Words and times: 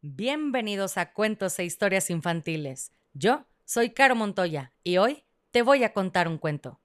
Bienvenidos 0.00 0.96
a 0.96 1.12
Cuentos 1.12 1.58
e 1.58 1.64
Historias 1.64 2.08
Infantiles. 2.08 2.92
Yo 3.14 3.46
soy 3.64 3.90
Caro 3.90 4.14
Montoya 4.14 4.72
y 4.84 4.98
hoy 4.98 5.24
te 5.50 5.62
voy 5.62 5.82
a 5.82 5.92
contar 5.92 6.28
un 6.28 6.38
cuento. 6.38 6.80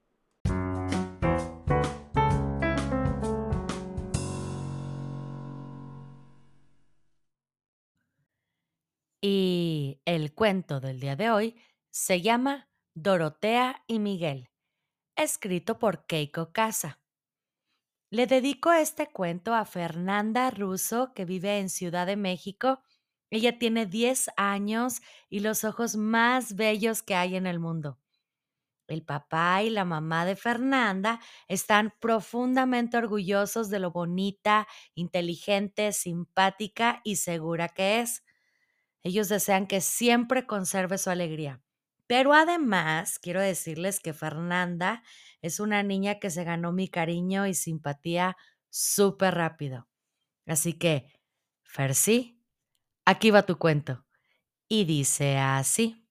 Y 9.22 10.02
el 10.06 10.34
cuento 10.34 10.80
del 10.80 11.00
día 11.00 11.16
de 11.16 11.30
hoy 11.30 11.56
se 11.92 12.20
llama 12.22 12.68
Dorotea 12.96 13.84
y 13.86 14.00
Miguel, 14.00 14.50
escrito 15.16 15.78
por 15.78 16.08
Keiko 16.08 16.52
Casa. 16.52 17.00
Le 18.10 18.26
dedico 18.26 18.72
este 18.74 19.08
cuento 19.08 19.54
a 19.54 19.66
Fernanda 19.66 20.50
Russo, 20.50 21.14
que 21.14 21.26
vive 21.26 21.60
en 21.60 21.70
Ciudad 21.70 22.08
de 22.08 22.16
México. 22.16 22.82
Ella 23.34 23.58
tiene 23.58 23.88
10 23.88 24.30
años 24.38 25.02
y 25.28 25.40
los 25.40 25.64
ojos 25.64 25.96
más 25.96 26.56
bellos 26.56 27.02
que 27.02 27.16
hay 27.16 27.36
en 27.36 27.48
el 27.48 27.60
mundo. 27.60 28.00
El 28.88 29.04
papá 29.04 29.64
y 29.64 29.72
la 29.72 29.86
mamá 29.86 30.26
de 30.26 30.36
Fernanda 30.36 31.20
están 31.48 31.94
profundamente 32.00 32.98
orgullosos 32.98 33.70
de 33.72 33.80
lo 33.80 33.92
bonita, 33.92 34.68
inteligente, 34.94 35.94
simpática 35.94 37.02
y 37.04 37.16
segura 37.16 37.70
que 37.70 38.02
es. 38.02 38.24
Ellos 39.04 39.30
desean 39.30 39.68
que 39.68 39.82
siempre 39.82 40.46
conserve 40.46 40.98
su 40.98 41.10
alegría. 41.10 41.62
Pero 42.08 42.34
además, 42.34 43.20
quiero 43.20 43.42
decirles 43.42 44.00
que 44.00 44.14
Fernanda 44.14 45.04
es 45.42 45.60
una 45.60 45.84
niña 45.84 46.20
que 46.20 46.30
se 46.30 46.44
ganó 46.44 46.72
mi 46.72 46.88
cariño 46.90 47.48
y 47.48 47.56
simpatía 47.56 48.38
súper 48.70 49.36
rápido. 49.36 49.88
Así 50.48 50.74
que, 50.74 51.08
Fersi, 51.64 52.43
aquí 53.06 53.32
va 53.32 53.46
tu 53.46 53.58
cuento. 53.58 54.06
Y 54.68 54.86
dice 54.86 55.38
así. 55.38 56.08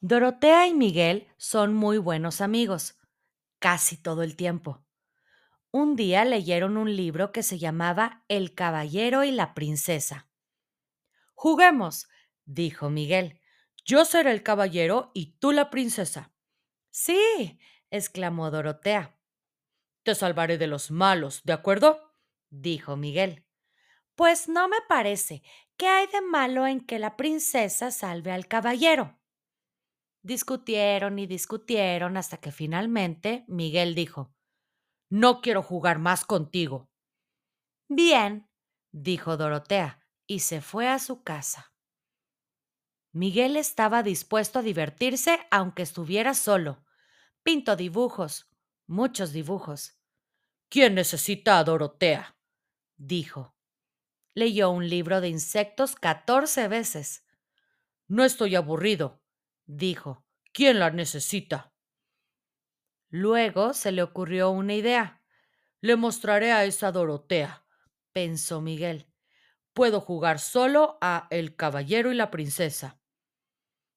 Dorotea 0.00 0.66
y 0.66 0.74
Miguel 0.74 1.28
son 1.36 1.74
muy 1.74 1.96
buenos 1.96 2.40
amigos, 2.40 2.98
casi 3.60 3.96
todo 3.96 4.22
el 4.22 4.34
tiempo. 4.34 4.84
Un 5.70 5.96
día 5.96 6.24
leyeron 6.24 6.76
un 6.76 6.94
libro 6.94 7.32
que 7.32 7.42
se 7.42 7.58
llamaba 7.58 8.24
El 8.28 8.54
caballero 8.54 9.24
y 9.24 9.30
la 9.30 9.54
princesa. 9.54 10.28
Juguemos, 11.34 12.08
dijo 12.44 12.90
Miguel. 12.90 13.40
Yo 13.84 14.04
seré 14.04 14.32
el 14.32 14.42
caballero 14.42 15.10
y 15.14 15.38
tú 15.38 15.52
la 15.52 15.70
princesa. 15.70 16.32
Sí, 16.90 17.58
exclamó 17.90 18.50
Dorotea. 18.50 19.18
Te 20.02 20.14
salvaré 20.14 20.58
de 20.58 20.66
los 20.66 20.90
malos, 20.90 21.42
¿de 21.44 21.52
acuerdo? 21.52 22.12
dijo 22.50 22.96
Miguel. 22.96 23.46
Pues 24.14 24.48
no 24.48 24.68
me 24.68 24.78
parece. 24.88 25.42
¿Qué 25.76 25.88
hay 25.88 26.06
de 26.06 26.20
malo 26.20 26.66
en 26.66 26.80
que 26.80 26.98
la 26.98 27.16
princesa 27.16 27.90
salve 27.90 28.30
al 28.30 28.46
caballero? 28.46 29.18
Discutieron 30.22 31.18
y 31.18 31.26
discutieron 31.26 32.16
hasta 32.16 32.36
que 32.36 32.52
finalmente 32.52 33.44
Miguel 33.48 33.94
dijo 33.94 34.32
No 35.10 35.40
quiero 35.40 35.62
jugar 35.62 35.98
más 35.98 36.24
contigo. 36.24 36.88
Bien, 37.88 38.48
dijo 38.92 39.36
Dorotea, 39.36 40.00
y 40.26 40.40
se 40.40 40.60
fue 40.60 40.88
a 40.88 40.98
su 40.98 41.22
casa. 41.22 41.74
Miguel 43.12 43.56
estaba 43.56 44.02
dispuesto 44.02 44.60
a 44.60 44.62
divertirse 44.62 45.40
aunque 45.50 45.82
estuviera 45.82 46.34
solo. 46.34 46.84
Pinto 47.42 47.76
dibujos, 47.76 48.48
muchos 48.86 49.32
dibujos. 49.32 49.98
¿Quién 50.70 50.94
necesita 50.94 51.58
a 51.58 51.64
Dorotea? 51.64 52.36
dijo. 52.96 53.54
Leyó 54.34 54.70
un 54.70 54.88
libro 54.88 55.20
de 55.20 55.28
insectos 55.28 55.94
catorce 55.94 56.68
veces. 56.68 57.24
No 58.08 58.24
estoy 58.24 58.54
aburrido, 58.54 59.22
dijo. 59.66 60.24
¿Quién 60.52 60.78
la 60.78 60.90
necesita? 60.90 61.72
Luego 63.08 63.72
se 63.72 63.92
le 63.92 64.02
ocurrió 64.02 64.50
una 64.50 64.74
idea. 64.74 65.22
Le 65.80 65.96
mostraré 65.96 66.52
a 66.52 66.64
esa 66.64 66.92
Dorotea, 66.92 67.64
pensó 68.12 68.60
Miguel. 68.60 69.08
Puedo 69.72 70.00
jugar 70.00 70.38
solo 70.38 70.98
a 71.00 71.26
El 71.30 71.56
Caballero 71.56 72.12
y 72.12 72.14
la 72.14 72.30
Princesa. 72.30 73.00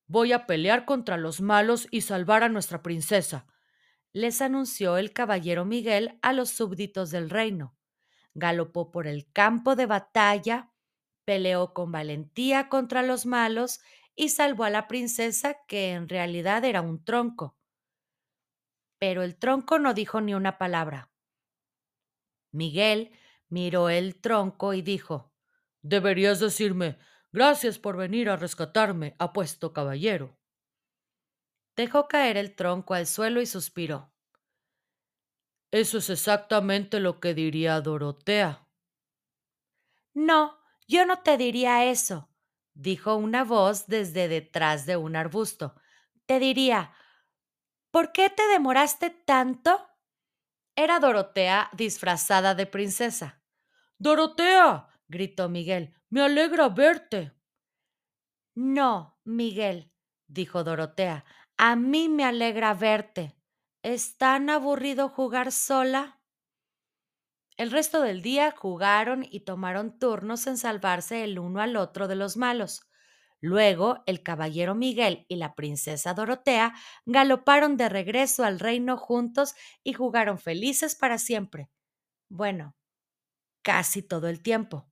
Voy 0.07 0.31
a 0.31 0.45
pelear 0.45 0.85
contra 0.85 1.17
los 1.17 1.41
malos 1.41 1.87
y 1.91 2.01
salvar 2.01 2.43
a 2.43 2.49
nuestra 2.49 2.81
princesa, 2.81 3.47
les 4.15 4.41
anunció 4.41 4.95
el 4.95 5.11
caballero 5.11 5.65
Miguel 5.65 6.17
a 6.21 6.31
los 6.31 6.49
súbditos 6.49 7.11
del 7.11 7.29
reino. 7.29 7.75
Galopó 8.35 8.91
por 8.91 9.07
el 9.07 9.31
campo 9.31 9.75
de 9.75 9.85
batalla, 9.85 10.71
peleó 11.25 11.73
con 11.73 11.91
valentía 11.91 12.69
contra 12.69 13.01
los 13.01 13.25
malos 13.25 13.79
y 14.15 14.29
salvó 14.29 14.65
a 14.65 14.69
la 14.69 14.87
princesa, 14.87 15.57
que 15.67 15.91
en 15.91 16.07
realidad 16.07 16.63
era 16.65 16.81
un 16.81 17.03
tronco. 17.03 17.57
Pero 18.99 19.23
el 19.23 19.37
tronco 19.37 19.79
no 19.79 19.93
dijo 19.93 20.21
ni 20.21 20.33
una 20.33 20.57
palabra. 20.57 21.11
Miguel 22.51 23.11
miró 23.49 23.89
el 23.89 24.19
tronco 24.19 24.73
y 24.73 24.81
dijo 24.81 25.33
Deberías 25.81 26.39
decirme 26.39 26.97
Gracias 27.31 27.79
por 27.79 27.97
venir 27.97 28.29
a 28.29 28.37
rescatarme, 28.37 29.15
apuesto 29.19 29.73
caballero. 29.73 30.37
Dejó 31.75 32.07
caer 32.07 32.37
el 32.37 32.55
tronco 32.55 32.93
al 32.93 33.07
suelo 33.07 33.41
y 33.41 33.45
suspiró. 33.45 34.14
Eso 35.75 35.97
es 35.97 36.09
exactamente 36.09 37.01
lo 37.01 37.19
que 37.19 37.33
diría 37.33 37.81
Dorotea. 37.81 38.65
No, 40.13 40.57
yo 40.87 41.05
no 41.05 41.19
te 41.21 41.35
diría 41.35 41.83
eso, 41.91 42.29
dijo 42.73 43.17
una 43.17 43.43
voz 43.43 43.85
desde 43.85 44.29
detrás 44.29 44.85
de 44.85 44.95
un 44.95 45.17
arbusto. 45.17 45.75
Te 46.27 46.39
diría, 46.39 46.93
¿por 47.91 48.13
qué 48.13 48.29
te 48.29 48.47
demoraste 48.47 49.09
tanto? 49.09 49.85
Era 50.77 51.01
Dorotea 51.01 51.69
disfrazada 51.73 52.55
de 52.55 52.67
princesa. 52.67 53.43
Dorotea, 53.97 54.87
gritó 55.09 55.49
Miguel, 55.49 55.93
me 56.09 56.21
alegra 56.21 56.69
verte. 56.69 57.33
No, 58.55 59.19
Miguel, 59.25 59.91
dijo 60.25 60.63
Dorotea, 60.63 61.25
a 61.57 61.75
mí 61.75 62.07
me 62.07 62.23
alegra 62.23 62.73
verte. 62.73 63.34
¿Es 63.93 64.17
tan 64.17 64.49
aburrido 64.49 65.07
jugar 65.07 65.51
sola? 65.53 66.19
El 67.57 67.69
resto 67.71 68.01
del 68.01 68.21
día 68.21 68.51
jugaron 68.57 69.25
y 69.29 69.41
tomaron 69.41 69.99
turnos 69.99 70.47
en 70.47 70.57
salvarse 70.57 71.23
el 71.23 71.37
uno 71.39 71.59
al 71.61 71.75
otro 71.75 72.07
de 72.07 72.15
los 72.15 72.37
malos. 72.37 72.81
Luego 73.41 74.01
el 74.07 74.23
caballero 74.23 74.75
Miguel 74.75 75.25
y 75.29 75.35
la 75.35 75.53
princesa 75.55 76.13
Dorotea 76.13 76.73
galoparon 77.05 77.75
de 77.77 77.89
regreso 77.89 78.43
al 78.45 78.59
reino 78.59 78.97
juntos 78.97 79.55
y 79.83 79.93
jugaron 79.93 80.39
felices 80.39 80.95
para 80.95 81.17
siempre. 81.17 81.69
Bueno, 82.29 82.75
casi 83.63 84.03
todo 84.03 84.29
el 84.29 84.41
tiempo. 84.43 84.87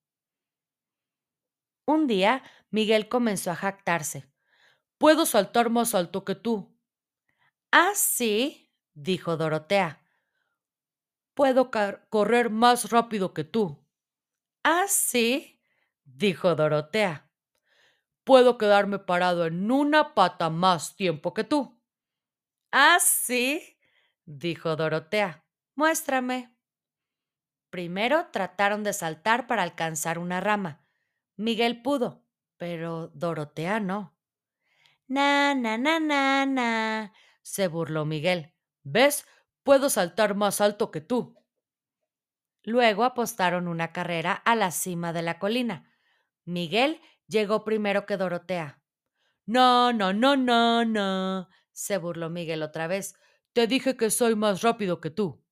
Un 1.86 2.08
día 2.08 2.44
Miguel 2.72 3.08
comenzó 3.08 3.50
a 3.52 3.56
jactarse. 3.56 4.26
Puedo 4.98 5.26
saltar 5.26 5.70
más 5.70 5.96
alto 5.96 6.26
que 6.26 6.36
tú. 6.36 6.76
Ah, 7.72 7.92
sí, 7.96 8.72
dijo 8.94 9.38
Dorotea. 9.38 10.02
Puedo 11.34 11.72
correr 12.10 12.50
más 12.50 12.92
rápido 12.92 13.34
que 13.34 13.44
tú. 13.44 13.84
Ah, 14.64 14.86
sí, 14.88 15.60
dijo 16.04 16.56
Dorotea. 16.56 17.30
Puedo 18.24 18.58
quedarme 18.58 19.00
parado 19.00 19.46
en 19.46 19.70
una 19.72 20.14
pata 20.14 20.50
más 20.50 20.96
tiempo 20.96 21.34
que 21.34 21.44
tú. 21.44 21.82
Ah, 22.72 22.98
sí, 23.02 23.78
dijo 24.26 24.76
Dorotea. 24.76 25.46
Muéstrame. 25.76 26.56
Primero 27.70 28.28
trataron 28.32 28.84
de 28.84 28.94
saltar 28.94 29.48
para 29.48 29.64
alcanzar 29.64 30.20
una 30.20 30.40
rama. 30.40 30.86
Miguel 31.36 31.82
pudo, 31.82 32.24
pero 32.58 33.08
Dorotea 33.10 33.80
no. 33.80 34.16
Na, 35.08 35.56
na, 35.56 35.78
na, 35.78 36.00
na, 36.00 36.46
na, 36.46 37.14
se 37.42 37.68
burló 37.68 38.06
Miguel. 38.06 38.53
¿Ves? 38.84 39.26
Puedo 39.64 39.90
saltar 39.90 40.36
más 40.36 40.62
alto 40.62 40.92
que 40.92 41.02
tú. 41.02 41.36
Luego 42.64 43.04
apostaron 43.04 43.68
una 43.68 43.92
carrera 43.92 44.34
a 44.34 44.56
la 44.56 44.72
cima 44.72 45.12
de 45.14 45.22
la 45.22 45.40
colina. 45.40 45.92
Miguel 46.46 47.02
llegó 47.28 47.64
primero 47.64 48.06
que 48.06 48.18
Dorotea. 48.18 48.82
No, 49.46 49.92
no, 49.92 50.14
no, 50.14 50.38
no, 50.38 50.86
no, 50.86 51.50
se 51.74 51.98
burló 51.98 52.30
Miguel 52.30 52.64
otra 52.64 52.88
vez. 52.88 53.16
Te 53.52 53.68
dije 53.68 53.98
que 53.98 54.10
soy 54.10 54.36
más 54.36 54.62
rápido 54.62 55.02
que 55.02 55.10
tú. 55.10 55.44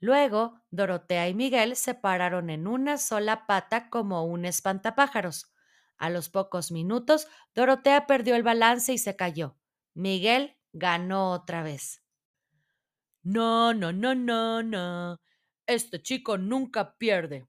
Luego, 0.00 0.62
Dorotea 0.70 1.28
y 1.28 1.34
Miguel 1.34 1.74
se 1.74 1.94
pararon 1.94 2.50
en 2.50 2.66
una 2.66 2.98
sola 2.98 3.46
pata 3.46 3.88
como 3.88 4.24
un 4.24 4.44
espantapájaros. 4.44 5.50
A 5.96 6.10
los 6.10 6.28
pocos 6.28 6.70
minutos, 6.70 7.26
Dorotea 7.54 8.06
perdió 8.06 8.36
el 8.36 8.42
balance 8.42 8.92
y 8.92 8.98
se 8.98 9.16
cayó. 9.16 9.56
Miguel 9.94 10.57
ganó 10.72 11.32
otra 11.32 11.62
vez. 11.62 12.02
No, 13.22 13.74
no, 13.74 13.92
no, 13.92 14.14
no, 14.14 14.62
no. 14.62 15.20
Este 15.66 16.00
chico 16.00 16.38
nunca 16.38 16.96
pierde. 16.96 17.46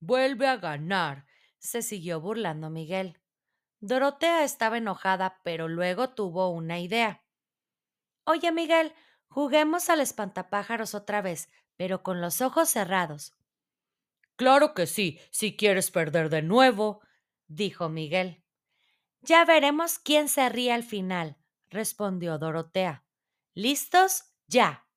Vuelve 0.00 0.46
a 0.46 0.56
ganar, 0.56 1.26
se 1.58 1.82
siguió 1.82 2.20
burlando 2.20 2.70
Miguel. 2.70 3.20
Dorotea 3.80 4.44
estaba 4.44 4.78
enojada, 4.78 5.40
pero 5.44 5.68
luego 5.68 6.10
tuvo 6.10 6.48
una 6.48 6.78
idea. 6.78 7.22
Oye, 8.24 8.50
Miguel, 8.52 8.94
juguemos 9.28 9.90
al 9.90 10.00
espantapájaros 10.00 10.94
otra 10.94 11.20
vez, 11.20 11.50
pero 11.76 12.02
con 12.02 12.20
los 12.20 12.40
ojos 12.40 12.70
cerrados. 12.70 13.34
Claro 14.36 14.74
que 14.74 14.86
sí, 14.86 15.20
si 15.30 15.56
quieres 15.56 15.90
perder 15.90 16.28
de 16.28 16.42
nuevo, 16.42 17.00
dijo 17.46 17.88
Miguel. 17.88 18.42
Ya 19.20 19.44
veremos 19.44 19.98
quién 19.98 20.28
se 20.28 20.48
ríe 20.48 20.72
al 20.72 20.82
final, 20.82 21.36
respondió 21.74 22.38
Dorotea. 22.38 23.04
¿Listos? 23.54 24.32
Ya. 24.46 24.88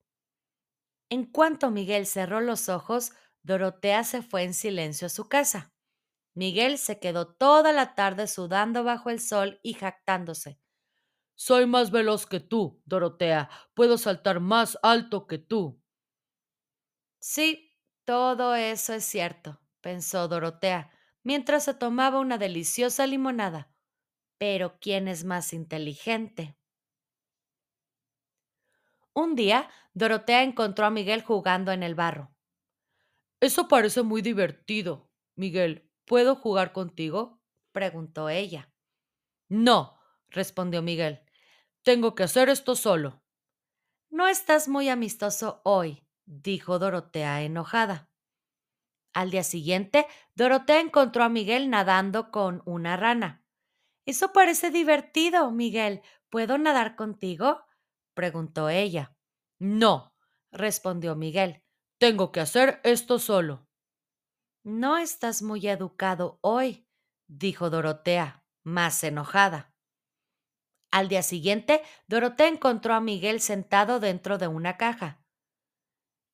En 1.09 1.25
cuanto 1.25 1.71
Miguel 1.71 2.05
cerró 2.05 2.39
los 2.39 2.69
ojos, 2.69 3.11
Dorotea 3.43 4.03
se 4.03 4.21
fue 4.21 4.43
en 4.43 4.53
silencio 4.53 5.07
a 5.07 5.09
su 5.09 5.27
casa. 5.27 5.73
Miguel 6.33 6.77
se 6.77 6.99
quedó 6.99 7.33
toda 7.33 7.73
la 7.73 7.95
tarde 7.95 8.27
sudando 8.27 8.83
bajo 8.83 9.09
el 9.09 9.19
sol 9.19 9.59
y 9.63 9.73
jactándose. 9.73 10.59
Soy 11.35 11.65
más 11.65 11.91
veloz 11.91 12.25
que 12.25 12.39
tú, 12.39 12.81
Dorotea. 12.85 13.49
Puedo 13.73 13.97
saltar 13.97 14.39
más 14.39 14.77
alto 14.83 15.27
que 15.27 15.37
tú. 15.39 15.81
Sí, 17.19 17.75
todo 18.05 18.55
eso 18.55 18.93
es 18.93 19.03
cierto, 19.03 19.61
pensó 19.81 20.27
Dorotea, 20.27 20.91
mientras 21.23 21.65
se 21.65 21.73
tomaba 21.73 22.19
una 22.19 22.37
deliciosa 22.37 23.05
limonada. 23.07 23.71
Pero 24.37 24.79
¿quién 24.79 25.07
es 25.07 25.23
más 25.23 25.53
inteligente? 25.53 26.56
Un 29.17 29.33
día, 29.33 29.67
Dorotea 29.95 30.43
encontró 30.43 30.85
a 30.85 30.91
Miguel 30.91 31.23
jugando 31.23 31.71
en 31.71 31.81
el 31.81 31.95
barro. 31.95 32.29
Eso 33.39 33.67
parece 33.67 34.03
muy 34.03 34.21
divertido. 34.21 35.09
Miguel, 35.35 35.89
¿puedo 36.05 36.35
jugar 36.35 36.71
contigo? 36.71 37.41
preguntó 37.71 38.29
ella. 38.29 38.71
No, 39.49 39.97
respondió 40.29 40.83
Miguel. 40.83 41.23
Tengo 41.81 42.13
que 42.13 42.21
hacer 42.21 42.49
esto 42.49 42.75
solo. 42.75 43.23
No 44.11 44.27
estás 44.27 44.67
muy 44.67 44.87
amistoso 44.87 45.61
hoy, 45.63 46.03
dijo 46.27 46.77
Dorotea 46.77 47.41
enojada. 47.41 48.11
Al 49.13 49.31
día 49.31 49.43
siguiente, 49.43 50.05
Dorotea 50.35 50.79
encontró 50.79 51.23
a 51.23 51.29
Miguel 51.29 51.71
nadando 51.71 52.29
con 52.29 52.61
una 52.65 52.97
rana. 52.97 53.43
Eso 54.05 54.31
parece 54.31 54.69
divertido, 54.69 55.49
Miguel. 55.49 56.03
¿Puedo 56.29 56.59
nadar 56.59 56.95
contigo? 56.95 57.66
Preguntó 58.17 58.67
ella. 58.67 59.15
No, 59.59 60.11
respondió 60.51 61.15
Miguel. 61.15 61.61
Tengo 61.99 62.31
que 62.31 62.39
hacer 62.39 62.81
esto 62.83 63.19
solo. 63.19 63.67
No 64.63 64.97
estás 64.97 65.43
muy 65.43 65.67
educado 65.67 66.39
hoy, 66.41 66.87
dijo 67.27 67.69
Dorotea, 67.69 68.43
más 68.63 69.03
enojada. 69.03 69.71
Al 70.89 71.09
día 71.09 71.21
siguiente, 71.21 71.83
Dorotea 72.07 72.47
encontró 72.47 72.95
a 72.95 73.01
Miguel 73.01 73.39
sentado 73.39 73.99
dentro 73.99 74.39
de 74.39 74.47
una 74.47 74.77
caja. 74.77 75.23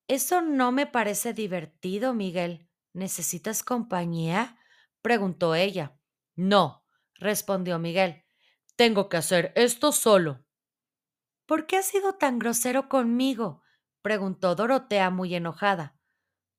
Eso 0.08 0.42
no 0.42 0.72
me 0.72 0.88
parece 0.88 1.34
divertido, 1.34 2.14
Miguel. 2.14 2.70
¿Necesitas 2.94 3.62
compañía? 3.62 4.58
preguntó 5.02 5.54
ella. 5.54 6.00
No, 6.36 6.86
respondió 7.16 7.78
Miguel. 7.78 8.24
Tengo 8.78 9.10
que 9.10 9.18
hacer 9.18 9.52
esto 9.58 9.92
solo. 9.92 10.43
¿Por 11.54 11.68
qué 11.68 11.78
has 11.78 11.86
sido 11.86 12.14
tan 12.14 12.40
grosero 12.40 12.90
conmigo? 12.90 13.62
preguntó 14.02 14.56
Dorotea 14.56 15.12
muy 15.12 15.36
enojada. 15.36 15.96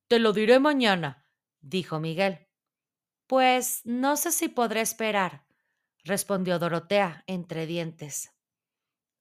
Te 0.07 0.19
lo 0.19 0.31
diré 0.31 0.57
mañana, 0.57 1.27
dijo 1.59 1.99
Miguel. 1.99 2.47
Pues 3.27 3.81
no 3.83 4.15
sé 4.15 4.31
si 4.31 4.47
podré 4.47 4.79
esperar, 4.79 5.47
respondió 6.05 6.59
Dorotea 6.59 7.25
entre 7.27 7.65
dientes. 7.65 8.31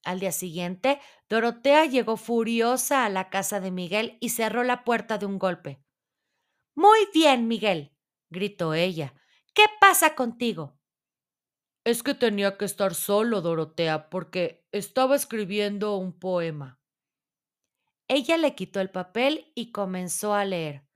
Al 0.04 0.20
día 0.20 0.30
siguiente, 0.30 1.00
Dorotea 1.28 1.86
llegó 1.86 2.16
furiosa 2.16 3.04
a 3.04 3.08
la 3.08 3.28
casa 3.28 3.58
de 3.58 3.72
Miguel 3.72 4.16
y 4.20 4.28
cerró 4.28 4.62
la 4.62 4.84
puerta 4.84 5.18
de 5.18 5.26
un 5.26 5.40
golpe. 5.40 5.82
Muy 6.76 7.00
bien, 7.12 7.48
Miguel, 7.48 7.96
gritó 8.30 8.74
ella. 8.74 9.12
¿Qué 9.52 9.64
pasa 9.80 10.14
contigo? 10.14 10.78
Es 11.84 12.02
que 12.02 12.12
tenía 12.14 12.58
que 12.58 12.66
estar 12.66 12.94
solo, 12.94 13.40
Dorotea, 13.40 14.10
porque 14.10 14.66
estaba 14.70 15.16
escribiendo 15.16 15.96
un 15.96 16.12
poema. 16.18 16.78
Ella 18.08 18.38
le 18.38 18.54
quitó 18.54 18.80
el 18.80 18.88
papel 18.90 19.52
y 19.54 19.70
comenzó 19.70 20.32
a 20.32 20.46
leer. 20.46 20.86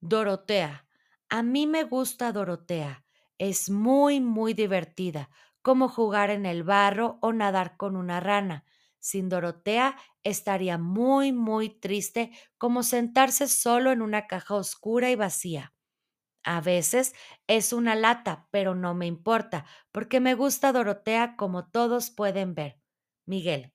Dorotea, 0.00 0.86
a 1.28 1.42
mí 1.42 1.66
me 1.66 1.82
gusta 1.84 2.32
Dorotea. 2.32 3.04
Es 3.38 3.70
muy, 3.70 4.20
muy 4.20 4.54
divertida, 4.54 5.30
como 5.62 5.88
jugar 5.88 6.30
en 6.30 6.46
el 6.46 6.62
barro 6.62 7.18
o 7.22 7.32
nadar 7.32 7.76
con 7.76 7.96
una 7.96 8.20
rana. 8.20 8.64
Sin 9.00 9.28
Dorotea 9.28 9.96
estaría 10.22 10.78
muy, 10.78 11.32
muy 11.32 11.68
triste, 11.70 12.30
como 12.58 12.82
sentarse 12.82 13.48
solo 13.48 13.90
en 13.92 14.00
una 14.02 14.26
caja 14.26 14.54
oscura 14.54 15.10
y 15.10 15.16
vacía. 15.16 15.73
A 16.44 16.60
veces 16.60 17.14
es 17.46 17.72
una 17.72 17.94
lata, 17.94 18.48
pero 18.50 18.74
no 18.74 18.94
me 18.94 19.06
importa, 19.06 19.64
porque 19.90 20.20
me 20.20 20.34
gusta 20.34 20.72
Dorotea 20.72 21.36
como 21.36 21.66
todos 21.68 22.10
pueden 22.10 22.54
ver. 22.54 22.78
Miguel. 23.24 23.72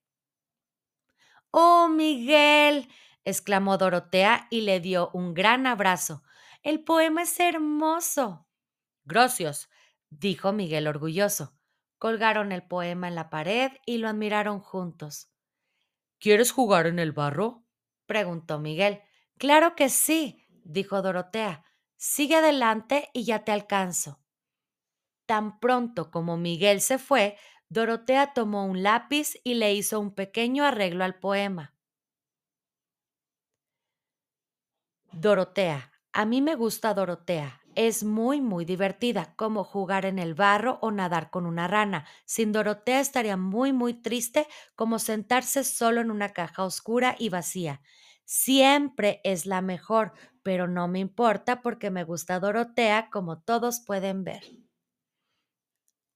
Oh, 1.52 1.90
Miguel. 1.90 2.88
exclamó 3.26 3.78
Dorotea 3.78 4.48
y 4.52 4.62
le 4.62 4.80
dio 4.80 5.10
un 5.14 5.34
gran 5.34 5.66
abrazo. 5.66 6.22
El 6.62 6.84
poema 6.84 7.24
es 7.24 7.40
hermoso. 7.40 8.48
Gracias, 9.04 9.70
dijo 10.10 10.52
Miguel 10.52 10.88
orgulloso. 10.88 11.58
Colgaron 11.98 12.52
el 12.52 12.64
poema 12.64 13.08
en 13.08 13.16
la 13.16 13.30
pared 13.30 13.72
y 13.86 13.98
lo 13.98 14.08
admiraron 14.08 14.60
juntos. 14.60 15.32
¿Quieres 16.20 16.52
jugar 16.52 16.86
en 16.86 17.00
el 17.00 17.14
barro? 17.14 17.66
preguntó 18.06 18.60
Miguel. 18.60 19.02
Claro 19.38 19.76
que 19.76 19.90
sí, 19.90 20.46
dijo 20.64 21.02
Dorotea. 21.02 21.64
Sigue 22.00 22.38
adelante 22.38 23.12
y 23.14 23.26
ya 23.26 23.44
te 23.46 23.52
alcanzo. 23.52 24.20
Tan 25.28 25.60
pronto 25.60 26.12
como 26.12 26.36
Miguel 26.38 26.82
se 26.82 26.98
fue, 26.98 27.38
Dorotea 27.70 28.34
tomó 28.34 28.66
un 28.66 28.82
lápiz 28.84 29.40
y 29.44 29.54
le 29.54 29.74
hizo 29.74 30.00
un 30.00 30.16
pequeño 30.16 30.66
arreglo 30.66 31.04
al 31.04 31.20
poema. 31.20 31.76
Dorotea. 35.12 35.92
A 36.14 36.26
mí 36.26 36.42
me 36.42 36.56
gusta 36.56 36.94
Dorotea. 36.94 37.62
Es 37.76 38.04
muy, 38.04 38.42
muy 38.42 38.66
divertida, 38.66 39.34
como 39.36 39.64
jugar 39.64 40.06
en 40.06 40.20
el 40.20 40.34
barro 40.34 40.80
o 40.82 40.92
nadar 40.92 41.30
con 41.30 41.46
una 41.46 41.68
rana. 41.68 42.06
Sin 42.26 42.52
Dorotea 42.52 43.00
estaría 43.00 43.38
muy, 43.38 43.72
muy 43.74 43.94
triste, 43.94 44.48
como 44.76 45.00
sentarse 45.00 45.64
solo 45.64 46.02
en 46.02 46.12
una 46.12 46.30
caja 46.34 46.64
oscura 46.64 47.16
y 47.18 47.30
vacía. 47.30 47.82
Siempre 48.26 49.22
es 49.24 49.46
la 49.46 49.62
mejor, 49.62 50.14
pero 50.50 50.68
no 50.68 50.88
me 50.88 50.98
importa 50.98 51.62
porque 51.62 51.92
me 51.92 52.04
gusta 52.04 52.40
Dorotea, 52.40 53.12
como 53.12 53.40
todos 53.40 53.82
pueden 53.86 54.24
ver. 54.24 54.42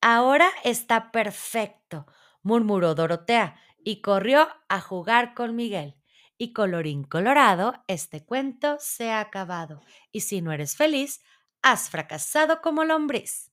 Ahora 0.02 0.50
está 0.64 1.12
perfecto, 1.12 2.08
murmuró 2.42 2.96
Dorotea 2.96 3.56
y 3.78 4.02
corrió 4.02 4.48
a 4.70 4.82
jugar 4.82 5.36
con 5.36 5.56
Miguel. 5.56 6.02
Y 6.36 6.52
colorín 6.52 7.04
colorado, 7.04 7.84
este 7.88 8.26
cuento 8.26 8.78
se 8.80 9.12
ha 9.12 9.20
acabado. 9.20 9.82
Y 10.12 10.22
si 10.22 10.42
no 10.42 10.52
eres 10.52 10.76
feliz, 10.76 11.22
has 11.62 11.92
fracasado 11.92 12.60
como 12.60 12.86
lombriz. 12.86 13.53